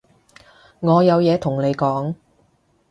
[0.79, 2.15] 我有嘢同你講